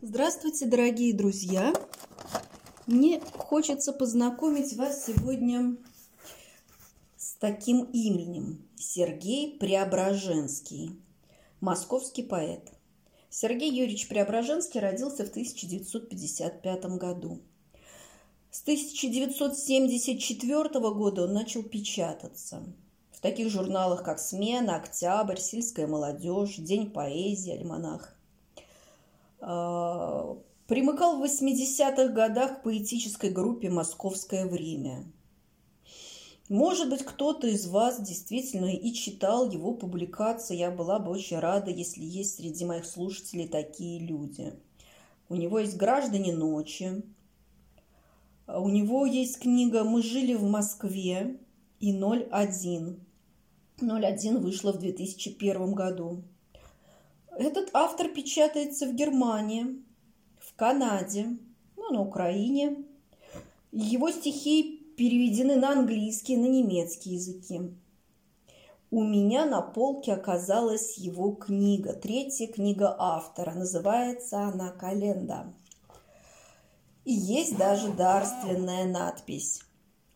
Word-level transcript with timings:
Здравствуйте, 0.00 0.66
дорогие 0.66 1.12
друзья! 1.12 1.74
Мне 2.86 3.18
хочется 3.18 3.92
познакомить 3.92 4.76
вас 4.76 5.06
сегодня 5.06 5.76
с 7.16 7.34
таким 7.34 7.82
именем– 7.82 8.64
Сергей 8.76 9.58
Преображенский, 9.58 11.02
московский 11.60 12.22
поэт. 12.22 12.72
Сергей 13.28 13.72
Юрьевич 13.72 14.06
Преображенский 14.06 14.78
родился 14.78 15.26
в 15.26 15.30
1955 15.30 16.84
году. 16.96 17.42
С 18.52 18.62
1974 18.62 20.80
года 20.92 21.24
он 21.24 21.32
начал 21.32 21.64
печататься 21.64 22.62
в 23.10 23.20
таких 23.20 23.50
журналах, 23.50 24.04
как 24.04 24.20
«Смена», 24.20 24.76
«Октябрь», 24.76 25.40
«Сельская 25.40 25.88
молодежь», 25.88 26.54
«День 26.54 26.88
поэзии», 26.88 27.52
«Альманах». 27.52 28.14
А, 29.40 30.36
примыкал 30.66 31.18
в 31.18 31.24
80-х 31.24 32.08
годах 32.08 32.60
к 32.60 32.62
поэтической 32.62 33.30
группе 33.30 33.70
«Московское 33.70 34.46
время». 34.46 35.04
Может 36.48 36.88
быть, 36.88 37.04
кто-то 37.04 37.46
из 37.46 37.66
вас 37.66 38.00
действительно 38.00 38.74
и 38.74 38.92
читал 38.94 39.50
его 39.50 39.74
публикации. 39.74 40.56
Я 40.56 40.70
была 40.70 40.98
бы 40.98 41.10
очень 41.10 41.38
рада, 41.38 41.70
если 41.70 42.02
есть 42.02 42.36
среди 42.36 42.64
моих 42.64 42.86
слушателей 42.86 43.48
такие 43.48 44.00
люди. 44.00 44.54
У 45.28 45.36
него 45.36 45.58
есть 45.58 45.76
«Граждане 45.76 46.32
ночи», 46.32 47.02
у 48.50 48.70
него 48.70 49.04
есть 49.04 49.40
книга 49.40 49.84
«Мы 49.84 50.02
жили 50.02 50.32
в 50.32 50.44
Москве» 50.44 51.36
и 51.80 51.92
«01». 51.92 52.98
«01» 53.78 54.38
вышла 54.38 54.72
в 54.72 54.78
2001 54.78 55.74
году. 55.74 56.22
Этот 57.38 57.70
автор 57.72 58.08
печатается 58.08 58.84
в 58.84 58.94
Германии, 58.94 59.80
в 60.40 60.56
Канаде, 60.56 61.38
ну, 61.76 61.92
на 61.92 62.00
Украине. 62.00 62.84
Его 63.70 64.10
стихи 64.10 64.92
переведены 64.96 65.54
на 65.54 65.70
английский, 65.70 66.36
на 66.36 66.46
немецкий 66.46 67.10
языки. 67.10 67.60
У 68.90 69.04
меня 69.04 69.46
на 69.46 69.62
полке 69.62 70.14
оказалась 70.14 70.98
его 70.98 71.30
книга, 71.30 71.92
третья 71.92 72.48
книга 72.48 72.96
автора. 72.98 73.54
Называется 73.54 74.40
она 74.40 74.72
«Календа». 74.72 75.54
И 77.04 77.12
есть 77.12 77.56
даже 77.56 77.92
дарственная 77.92 78.86
надпись 78.86 79.60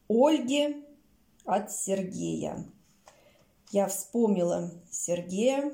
«Ольге 0.09 0.83
от 1.45 1.71
Сергея». 1.71 2.65
Я 3.71 3.87
вспомнила 3.87 4.73
Сергея, 4.91 5.73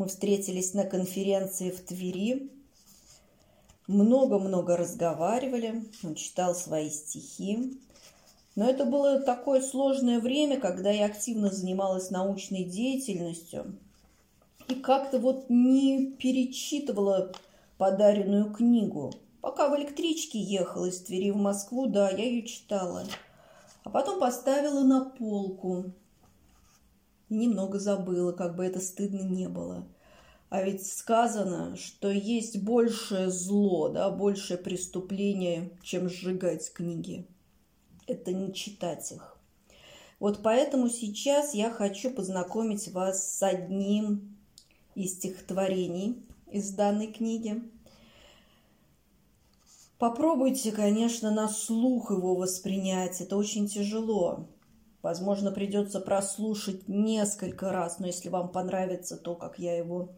мы 0.00 0.06
встретились 0.06 0.72
на 0.72 0.84
конференции 0.84 1.70
в 1.70 1.78
Твери, 1.80 2.50
много-много 3.86 4.78
разговаривали, 4.78 5.84
он 6.02 6.14
читал 6.14 6.54
свои 6.54 6.88
стихи. 6.88 7.78
Но 8.56 8.64
это 8.64 8.86
было 8.86 9.20
такое 9.20 9.60
сложное 9.60 10.18
время, 10.18 10.58
когда 10.58 10.90
я 10.90 11.04
активно 11.04 11.50
занималась 11.50 12.10
научной 12.10 12.64
деятельностью 12.64 13.76
и 14.68 14.74
как-то 14.74 15.18
вот 15.18 15.50
не 15.50 16.12
перечитывала 16.12 17.32
подаренную 17.76 18.54
книгу. 18.54 19.12
Пока 19.42 19.68
в 19.68 19.78
электричке 19.78 20.38
ехала 20.38 20.86
из 20.86 20.98
Твери 21.02 21.30
в 21.30 21.36
Москву, 21.36 21.88
да, 21.88 22.08
я 22.08 22.24
ее 22.24 22.46
читала. 22.46 23.04
А 23.84 23.90
потом 23.90 24.18
поставила 24.18 24.80
на 24.80 25.04
полку 25.04 25.92
немного 27.30 27.78
забыла, 27.78 28.32
как 28.32 28.56
бы 28.56 28.64
это 28.64 28.80
стыдно 28.80 29.22
не 29.22 29.48
было. 29.48 29.86
А 30.50 30.62
ведь 30.62 30.84
сказано, 30.84 31.76
что 31.76 32.10
есть 32.10 32.60
большее 32.62 33.30
зло, 33.30 33.88
да, 33.88 34.10
большее 34.10 34.58
преступление, 34.58 35.70
чем 35.82 36.08
сжигать 36.08 36.72
книги. 36.72 37.26
Это 38.08 38.32
не 38.32 38.52
читать 38.52 39.12
их. 39.12 39.38
Вот 40.18 40.40
поэтому 40.42 40.88
сейчас 40.88 41.54
я 41.54 41.70
хочу 41.70 42.10
познакомить 42.10 42.88
вас 42.88 43.38
с 43.38 43.42
одним 43.42 44.36
из 44.94 45.14
стихотворений 45.14 46.26
из 46.50 46.70
данной 46.72 47.12
книги. 47.12 47.62
Попробуйте, 49.98 50.72
конечно, 50.72 51.30
на 51.30 51.48
слух 51.48 52.10
его 52.10 52.34
воспринять. 52.34 53.20
Это 53.20 53.36
очень 53.36 53.68
тяжело. 53.68 54.48
Возможно, 55.02 55.50
придется 55.50 56.00
прослушать 56.00 56.88
несколько 56.88 57.72
раз, 57.72 57.98
но 57.98 58.06
если 58.06 58.28
вам 58.28 58.50
понравится 58.50 59.16
то, 59.16 59.34
как 59.34 59.58
я 59.58 59.76
его 59.76 60.12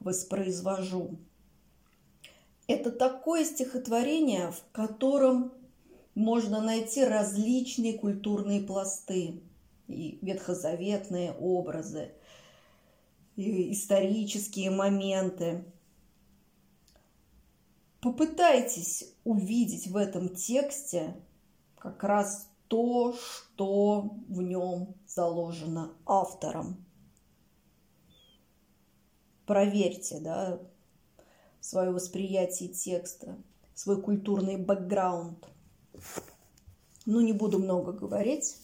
воспроизвожу. 0.00 1.18
Это 2.66 2.90
такое 2.90 3.44
стихотворение, 3.44 4.50
в 4.50 4.62
котором 4.72 5.52
можно 6.14 6.60
найти 6.60 7.04
различные 7.04 7.98
культурные 7.98 8.60
пласты 8.60 9.40
и 9.86 10.18
ветхозаветные 10.20 11.32
образы, 11.32 12.12
и 13.36 13.72
исторические 13.72 14.70
моменты. 14.70 15.64
Попытайтесь 18.00 19.14
увидеть 19.24 19.86
в 19.86 19.96
этом 19.96 20.28
тексте 20.28 21.16
как 21.78 22.04
раз 22.04 22.48
то, 22.68 23.14
что 23.14 24.16
в 24.28 24.42
нем 24.42 24.94
заложено 25.06 25.92
автором. 26.06 26.84
Проверьте 29.46 30.20
да, 30.20 30.60
свое 31.60 31.90
восприятие 31.90 32.68
текста, 32.68 33.36
свой 33.74 34.00
культурный 34.00 34.56
бэкграунд. 34.56 35.48
Ну, 37.06 37.20
не 37.20 37.32
буду 37.32 37.58
много 37.58 37.92
говорить, 37.92 38.56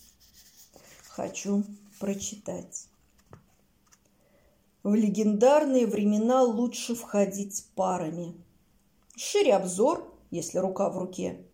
хочу 1.08 1.64
прочитать. 1.98 2.86
В 4.82 4.94
легендарные 4.94 5.86
времена 5.86 6.42
лучше 6.42 6.94
входить 6.94 7.66
парами. 7.74 8.34
Шире 9.16 9.54
обзор, 9.54 10.06
если 10.30 10.58
рука 10.58 10.90
в 10.90 10.98
руке– 10.98 11.46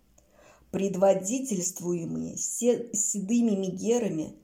предводительствуемые 0.70 2.36
седыми 2.36 3.56
мигерами, 3.56 4.36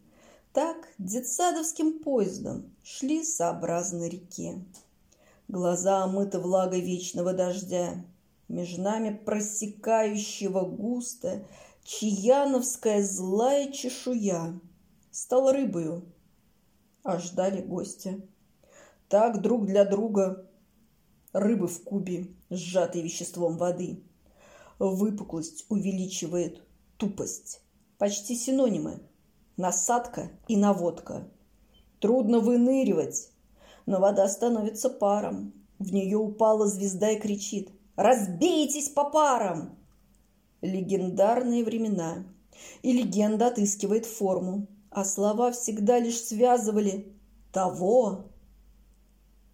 так 0.52 0.88
детсадовским 0.98 2.00
поездом 2.00 2.74
шли 2.82 3.22
сообразно 3.22 4.08
реке. 4.08 4.64
Глаза 5.48 6.02
омыты 6.02 6.40
влагой 6.40 6.80
вечного 6.80 7.32
дождя, 7.32 8.04
между 8.48 8.82
нами 8.82 9.10
просекающего 9.14 10.62
густо 10.62 11.46
чьяновская 11.84 13.02
злая 13.02 13.70
чешуя 13.70 14.58
стал 15.12 15.52
рыбою, 15.52 16.12
а 17.04 17.18
ждали 17.18 17.60
гостя. 17.60 18.20
Так 19.08 19.40
друг 19.40 19.66
для 19.66 19.84
друга 19.84 20.50
рыбы 21.32 21.68
в 21.68 21.84
кубе, 21.84 22.34
сжатые 22.50 23.04
веществом 23.04 23.56
воды– 23.56 24.02
Выпуклость 24.78 25.64
увеличивает 25.68 26.62
тупость. 26.98 27.60
Почти 27.98 28.34
синонимы. 28.34 29.00
Насадка 29.56 30.30
и 30.48 30.56
наводка. 30.56 31.26
Трудно 31.98 32.40
выныривать, 32.40 33.30
но 33.86 34.00
вода 34.00 34.28
становится 34.28 34.90
паром. 34.90 35.54
В 35.78 35.92
нее 35.92 36.18
упала 36.18 36.66
звезда 36.66 37.10
и 37.12 37.18
кричит 37.18 37.70
«Разбейтесь 37.96 38.90
по 38.90 39.08
парам!» 39.08 39.78
Легендарные 40.60 41.64
времена. 41.64 42.26
И 42.82 42.92
легенда 42.92 43.48
отыскивает 43.48 44.04
форму, 44.04 44.66
а 44.90 45.04
слова 45.04 45.52
всегда 45.52 45.98
лишь 45.98 46.20
связывали 46.20 47.12
того, 47.52 48.26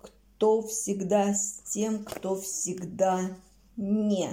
кто 0.01 0.63
всегда 0.63 1.35
с 1.35 1.63
тем, 1.73 2.05
кто 2.05 2.35
всегда 2.37 3.37
не. 3.77 4.31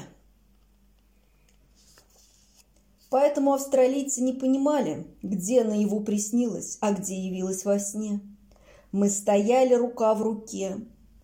Поэтому 3.09 3.53
австралийцы 3.53 4.21
не 4.21 4.33
понимали, 4.33 5.07
где 5.23 5.63
наяву 5.63 6.01
приснилось, 6.01 6.77
а 6.79 6.93
где 6.93 7.15
явилось 7.15 7.65
во 7.65 7.79
сне. 7.79 8.21
Мы 8.91 9.09
стояли 9.09 9.73
рука 9.73 10.13
в 10.13 10.21
руке. 10.21 10.77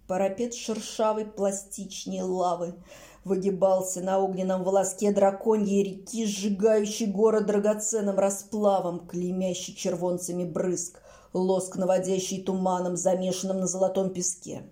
Парапет 0.07 0.53
шершавой 0.53 1.25
пластичнее 1.25 2.23
лавы 2.23 2.75
выгибался 3.23 4.01
на 4.01 4.19
огненном 4.19 4.63
волоске 4.63 5.11
драконьей 5.11 5.83
реки, 5.83 6.25
сжигающей 6.25 7.07
город 7.07 7.47
драгоценным 7.47 8.17
расплавом, 8.17 9.07
клеймящий 9.07 9.75
червонцами 9.75 10.43
брызг, 10.43 11.01
лоск, 11.33 11.75
наводящий 11.75 12.43
туманом, 12.43 12.97
замешанным 12.97 13.59
на 13.59 13.67
золотом 13.67 14.11
песке. 14.11 14.63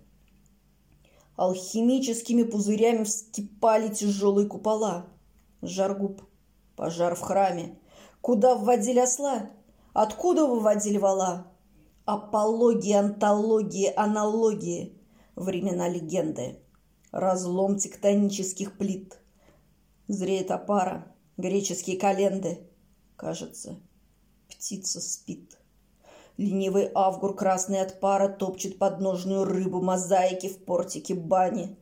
Алхимическими 1.36 2.44
пузырями 2.44 3.04
вскипали 3.04 3.90
тяжелые 3.90 4.48
купола. 4.48 5.08
Жаргуб 5.64 6.22
Пожар 6.84 7.16
в 7.16 7.22
храме. 7.22 7.80
Куда 8.20 8.56
вводили 8.56 9.00
осла? 9.00 9.52
Откуда 9.94 10.46
выводили 10.46 10.98
вала? 10.98 11.48
Апологии, 12.04 12.92
антологии, 12.92 13.94
аналогии. 13.96 15.02
Времена 15.38 15.88
легенды. 15.88 16.60
разлом 17.14 17.78
тектонических 17.78 18.78
плит. 18.78 19.18
Зреет 20.10 20.52
опара, 20.52 21.08
греческие 21.38 21.98
календы. 21.98 22.68
Кажется, 23.16 23.80
птица 24.50 25.00
спит. 25.00 25.58
Ленивый 26.36 26.92
авгур, 26.94 27.34
красный 27.34 27.80
от 27.80 28.02
пара, 28.02 28.28
топчет 28.28 28.78
подножную 28.78 29.46
рыбу 29.46 29.82
мозаики 29.82 30.50
в 30.50 30.66
портике 30.66 31.16
бани. 31.16 31.78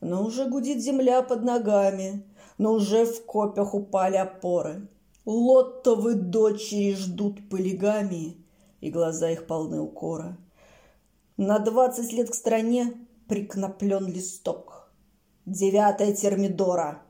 Но 0.00 0.24
уже 0.24 0.48
гудит 0.48 0.78
земля 0.78 1.22
под 1.22 1.42
ногами, 1.42 2.24
но 2.58 2.72
уже 2.72 3.04
в 3.04 3.24
копях 3.24 3.74
упали 3.74 4.16
опоры. 4.16 4.88
Лоттовы 5.24 6.14
дочери 6.14 6.94
ждут 6.94 7.48
полигамии, 7.48 8.36
и 8.80 8.90
глаза 8.90 9.30
их 9.30 9.46
полны 9.46 9.80
укора. 9.80 10.36
На 11.36 11.58
двадцать 11.58 12.12
лет 12.12 12.30
к 12.30 12.34
стране 12.34 12.94
прикноплен 13.28 14.06
листок. 14.06 14.92
Девятая 15.46 16.14
термидора. 16.14 17.02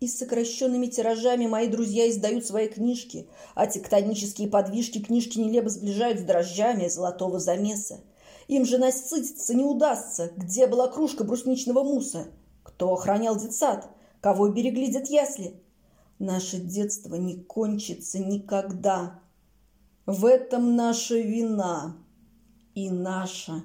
И 0.00 0.08
с 0.08 0.18
сокращенными 0.18 0.86
тиражами 0.86 1.46
мои 1.46 1.68
друзья 1.68 2.10
издают 2.10 2.44
свои 2.44 2.68
книжки, 2.68 3.28
а 3.54 3.66
тектонические 3.66 4.48
подвижки 4.48 5.02
книжки 5.02 5.38
нелепо 5.38 5.70
сближают 5.70 6.18
с 6.20 6.22
дрожжами 6.22 6.88
золотого 6.88 7.38
замеса. 7.38 8.00
Им 8.48 8.64
же 8.64 8.78
насытиться 8.78 9.54
не 9.54 9.64
удастся. 9.64 10.30
Где 10.36 10.66
была 10.66 10.88
кружка 10.88 11.24
брусничного 11.24 11.82
муса? 11.82 12.28
Кто 12.62 12.92
охранял 12.92 13.36
детсад? 13.36 13.88
Кого 14.26 14.48
берегли 14.48 14.88
дед 14.88 15.08
ясли? 15.08 15.54
Наше 16.18 16.58
детство 16.58 17.14
не 17.14 17.36
кончится 17.44 18.18
никогда. 18.18 19.20
В 20.04 20.26
этом 20.26 20.74
наша 20.74 21.16
вина 21.20 21.96
и 22.74 22.90
наша 22.90 23.62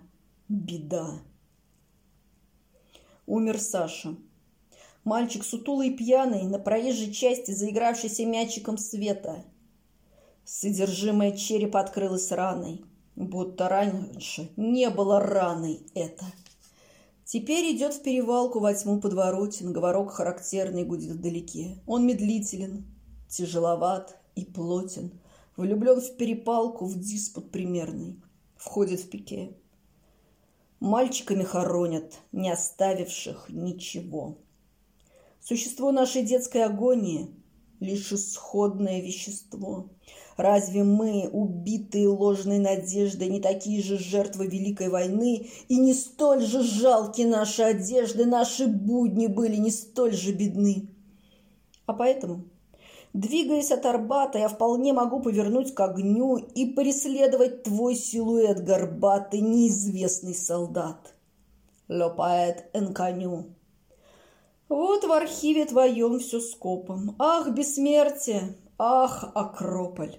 беда. 0.47 1.13
Умер 3.25 3.59
Саша. 3.59 4.15
Мальчик 5.03 5.43
сутулый 5.43 5.87
и 5.87 5.97
пьяный, 5.97 6.43
на 6.43 6.59
проезжей 6.59 7.11
части 7.11 7.49
заигравшийся 7.49 8.27
мячиком 8.27 8.77
света. 8.77 9.43
Содержимое 10.45 11.31
черепа 11.31 11.79
открылось 11.79 12.31
раной, 12.31 12.85
будто 13.15 13.67
раньше 13.67 14.51
не 14.57 14.91
было 14.91 15.19
раной 15.19 15.87
это. 15.95 16.25
Теперь 17.31 17.73
идет 17.73 17.93
в 17.93 18.01
перевалку 18.01 18.59
во 18.59 18.73
тьму 18.73 18.99
подворотен, 18.99 19.71
говорок 19.71 20.11
характерный 20.11 20.83
гудит 20.83 21.11
вдалеке. 21.11 21.81
Он 21.87 22.05
медлителен, 22.05 22.83
тяжеловат 23.29 24.17
и 24.35 24.43
плотен, 24.43 25.17
влюблен 25.55 26.01
в 26.01 26.17
перепалку, 26.17 26.87
в 26.87 26.99
диспут 26.99 27.49
примерный, 27.49 28.19
входит 28.57 28.99
в 28.99 29.09
пике. 29.09 29.53
Мальчиками 30.81 31.43
хоронят, 31.43 32.19
не 32.33 32.51
оставивших 32.51 33.45
ничего. 33.47 34.37
Существо 35.39 35.93
нашей 35.93 36.23
детской 36.23 36.65
агонии– 36.65 37.33
лишь 37.81 38.13
исходное 38.13 39.01
вещество. 39.01 39.89
Разве 40.37 40.83
мы, 40.83 41.27
убитые 41.31 42.07
ложной 42.07 42.59
надеждой, 42.59 43.27
не 43.27 43.41
такие 43.41 43.81
же 43.81 43.97
жертвы 43.97 44.47
Великой 44.47 44.89
войны, 44.89 45.49
и 45.67 45.77
не 45.77 45.93
столь 45.93 46.41
же 46.41 46.63
жалки 46.63 47.23
наши 47.23 47.63
одежды, 47.63 48.25
наши 48.25 48.67
будни 48.67 49.27
были 49.27 49.57
не 49.57 49.71
столь 49.71 50.13
же 50.13 50.31
бедны? 50.31 50.87
А 51.85 51.93
поэтому, 51.93 52.45
двигаясь 53.13 53.71
от 53.71 53.85
Арбата, 53.85 54.37
я 54.37 54.47
вполне 54.47 54.93
могу 54.93 55.19
повернуть 55.19 55.73
к 55.73 55.79
огню 55.81 56.37
и 56.37 56.67
преследовать 56.67 57.63
твой 57.63 57.95
силуэт, 57.95 58.63
горбатый, 58.63 59.41
неизвестный 59.41 60.35
солдат. 60.35 61.13
Лопает 61.89 62.69
энконю. 62.73 63.55
Вот 64.71 65.03
в 65.03 65.11
архиве 65.11 65.65
твоем 65.65 66.19
все 66.19 66.39
скопом. 66.39 67.17
Ах, 67.19 67.49
бессмертие! 67.49 68.55
Ах, 68.77 69.29
Акрополь! 69.35 70.15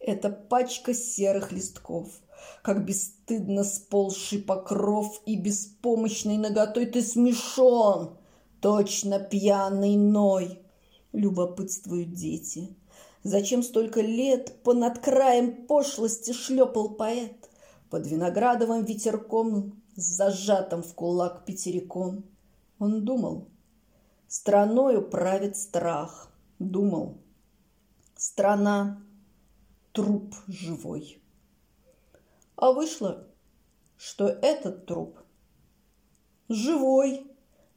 Это 0.00 0.30
пачка 0.30 0.92
серых 0.92 1.52
листков. 1.52 2.08
Как 2.64 2.84
бесстыдно 2.84 3.62
сползший 3.62 4.40
покров 4.40 5.22
и 5.26 5.36
беспомощной 5.36 6.38
ноготой 6.38 6.86
ты 6.86 7.02
смешон. 7.02 8.18
Точно 8.60 9.20
пьяный 9.20 9.94
ной. 9.94 10.58
Любопытствуют 11.12 12.14
дети. 12.14 12.76
Зачем 13.22 13.62
столько 13.62 14.00
лет 14.00 14.60
по 14.64 14.74
над 14.74 14.98
краем 14.98 15.66
пошлости 15.66 16.32
шлепал 16.32 16.88
поэт? 16.96 17.48
Под 17.90 18.08
виноградовым 18.08 18.82
ветерком, 18.82 19.80
зажатым 19.94 20.82
в 20.82 20.92
кулак 20.94 21.44
пятериком. 21.44 22.24
Он 22.80 23.04
думал, 23.04 23.46
Страною 24.36 25.00
правит 25.00 25.56
страх, 25.56 26.28
думал. 26.58 27.18
Страна– 28.16 29.00
труп 29.92 30.34
живой. 30.48 31.22
А 32.56 32.72
вышло, 32.72 33.28
что 33.96 34.26
этот 34.26 34.86
труп 34.86 35.20
живой. 36.48 37.30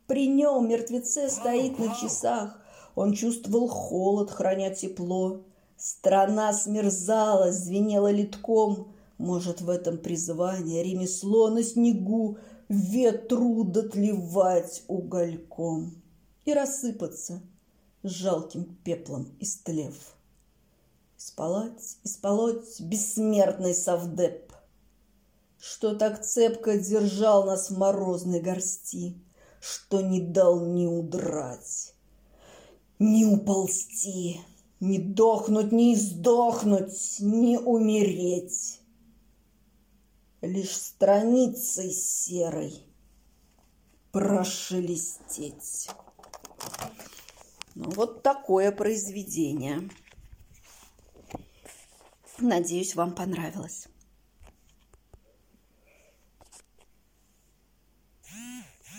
При 0.07 0.27
нем 0.27 0.67
мертвеце 0.67 1.29
стоит 1.29 1.77
на 1.77 1.93
часах. 1.93 2.59
Он 2.95 3.13
чувствовал 3.13 3.67
холод, 3.67 4.31
храня 4.31 4.73
тепло. 4.73 5.43
Страна 5.77 6.53
смерзала, 6.53 7.51
звенела 7.51 8.09
литком. 8.09 8.95
Может, 9.19 9.61
в 9.61 9.69
этом 9.69 9.99
призвание 9.99 10.81
ремесло 10.83 11.51
на 11.51 11.61
снегу 11.61 12.39
ветру 12.67 13.63
дотлевать 13.63 14.83
угольком 14.87 16.01
и 16.47 16.53
рассыпаться 16.53 17.41
жалким 18.03 18.77
пеплом 18.85 19.35
истлев. 19.41 20.15
Исполоть, 21.17 21.97
исполоть 22.03 22.79
бессмертный 22.79 23.75
совдеп, 23.75 24.53
Что 25.59 25.93
так 25.95 26.23
цепко 26.23 26.77
держал 26.77 27.43
нас 27.43 27.69
в 27.69 27.77
морозной 27.77 28.39
горсти, 28.39 29.21
Что 29.59 29.99
не 29.99 30.21
дал 30.21 30.65
ни 30.65 30.85
удрать, 30.85 31.93
ни 32.97 33.25
уползти, 33.25 34.39
Ни 34.79 34.99
дохнуть, 34.99 35.73
ни 35.73 35.95
сдохнуть, 35.95 37.17
ни 37.19 37.57
умереть. 37.57 38.79
Лишь 40.41 40.77
страницей 40.77 41.91
серой 41.91 42.85
прошелестеть. 44.13 45.89
Ну, 47.75 47.89
вот 47.91 48.23
такое 48.23 48.71
произведение. 48.71 49.89
Надеюсь, 52.39 52.95
вам 52.95 53.15
понравилось. 53.15 53.87